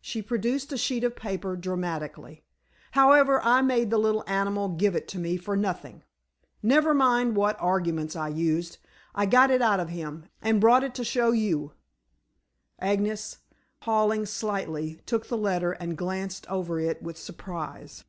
She 0.00 0.20
produced 0.20 0.72
a 0.72 0.76
sheet 0.76 1.04
of 1.04 1.14
paper 1.14 1.54
dramatically. 1.54 2.42
"However, 2.98 3.40
I 3.44 3.62
made 3.62 3.90
the 3.90 3.98
little 3.98 4.24
animal 4.26 4.70
give 4.70 4.96
it 4.96 5.06
to 5.10 5.18
me 5.20 5.36
for 5.36 5.56
nothing. 5.56 6.02
Never 6.60 6.92
mind 6.92 7.36
what 7.36 7.56
arguments 7.60 8.16
I 8.16 8.30
used. 8.30 8.78
I 9.14 9.26
got 9.26 9.48
it 9.48 9.62
out 9.62 9.78
of 9.78 9.90
him, 9.90 10.26
and 10.42 10.60
brought 10.60 10.82
it 10.82 10.92
to 10.96 11.04
show 11.04 11.30
you." 11.30 11.74
Agnes, 12.80 13.36
paling 13.80 14.26
slightly, 14.26 14.98
took 15.06 15.28
the 15.28 15.38
letter 15.38 15.70
and 15.70 15.96
glanced 15.96 16.48
over 16.50 16.80
it 16.80 17.00
with 17.00 17.16
surprise. 17.16 18.02